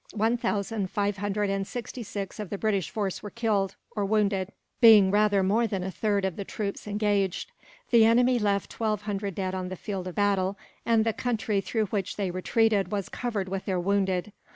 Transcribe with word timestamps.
One 0.15 0.35
thousand 0.35 0.89
five 0.89 1.17
hundred 1.17 1.51
and 1.51 1.67
sixty 1.67 2.01
six 2.01 2.39
of 2.39 2.49
the 2.49 2.57
British 2.57 2.89
force 2.89 3.21
were 3.21 3.29
killed, 3.29 3.75
or 3.95 4.03
wounded, 4.03 4.51
being 4.79 5.11
rather 5.11 5.43
more 5.43 5.67
than 5.67 5.83
a 5.83 5.91
third 5.91 6.25
of 6.25 6.37
the 6.37 6.43
troops 6.43 6.87
engaged. 6.87 7.51
The 7.91 8.03
enemy 8.03 8.39
left 8.39 8.71
twelve 8.71 9.03
hundred 9.03 9.35
dead 9.35 9.53
on 9.53 9.69
the 9.69 9.75
field 9.75 10.07
of 10.07 10.15
battle, 10.15 10.57
and 10.87 11.05
the 11.05 11.13
country 11.13 11.61
through 11.61 11.85
which 11.85 12.15
they 12.15 12.31
retreated 12.31 12.91
was 12.91 13.09
covered 13.09 13.47
with 13.47 13.65
their 13.65 13.79
wounded. 13.79 14.33